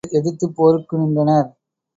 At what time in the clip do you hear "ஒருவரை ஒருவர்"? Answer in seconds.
0.03-0.21